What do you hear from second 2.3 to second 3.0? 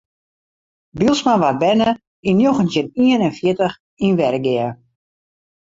njoggentjin